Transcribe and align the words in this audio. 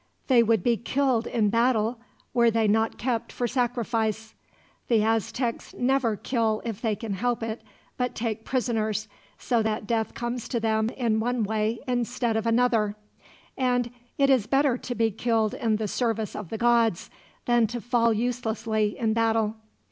"They 0.25 0.41
would 0.41 0.63
be 0.63 0.77
killed 0.77 1.27
in 1.27 1.51
battle, 1.51 1.99
were 2.33 2.49
they 2.49 2.67
not 2.67 2.97
kept 2.97 3.31
for 3.31 3.47
sacrifice. 3.47 4.33
The 4.87 5.03
Aztecs 5.03 5.75
never 5.77 6.15
kill 6.15 6.59
if 6.65 6.81
they 6.81 6.95
can 6.95 7.13
help 7.13 7.43
it, 7.43 7.61
but 7.97 8.15
take 8.15 8.43
prisoners, 8.43 9.07
so 9.37 9.61
that 9.61 9.85
death 9.85 10.15
comes 10.15 10.47
to 10.47 10.59
them 10.59 10.89
in 10.97 11.19
one 11.19 11.43
way 11.43 11.81
instead 11.87 12.35
of 12.35 12.47
another; 12.47 12.95
and 13.55 13.91
it 14.17 14.31
is 14.31 14.47
better 14.47 14.75
to 14.75 14.95
be 14.95 15.11
killed 15.11 15.53
in 15.53 15.75
the 15.75 15.87
service 15.87 16.35
of 16.35 16.49
the 16.49 16.57
gods, 16.57 17.11
than 17.45 17.67
to 17.67 17.79
fall 17.79 18.11
uselessly 18.11 18.97
in 18.97 19.13
battle." 19.13 19.53